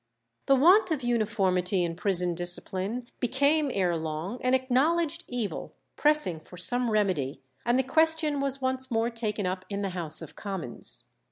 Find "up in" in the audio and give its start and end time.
9.45-9.83